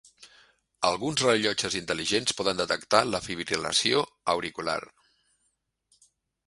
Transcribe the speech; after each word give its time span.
Alguns 0.87 1.23
rellotges 1.25 1.77
intel·ligents 1.81 2.37
poden 2.39 2.63
detectar 2.63 3.03
la 3.11 3.23
fibril·lació 3.29 4.03
auricular. 4.35 4.81